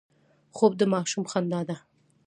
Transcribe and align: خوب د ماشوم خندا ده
خوب 0.55 0.71
د 0.77 0.81
ماشوم 0.93 1.23
خندا 1.31 1.61
ده 1.67 1.75